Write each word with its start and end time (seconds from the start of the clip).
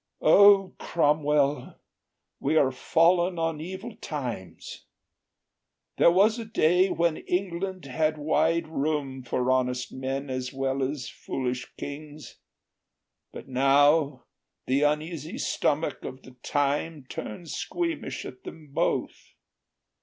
"O, 0.23 0.73
Cromwell, 0.79 1.77
we 2.39 2.57
are 2.57 2.71
fallen 2.71 3.37
on 3.37 3.61
evil 3.61 3.95
times! 3.97 4.87
There 5.97 6.09
was 6.09 6.39
a 6.39 6.43
day 6.45 6.89
when 6.89 7.17
England 7.17 7.85
had 7.85 8.17
wide 8.17 8.67
room 8.67 9.21
For 9.21 9.51
honest 9.51 9.93
men 9.93 10.31
as 10.31 10.51
well 10.51 10.81
as 10.81 11.07
foolish 11.07 11.71
kings; 11.77 12.37
But 13.31 13.47
now 13.47 14.25
the 14.65 14.81
uneasy 14.81 15.37
stomach 15.37 16.03
of 16.03 16.23
the 16.23 16.31
time 16.41 17.05
Turns 17.07 17.53
squeamish 17.53 18.25
at 18.25 18.43
them 18.43 18.69
both. 18.73 19.35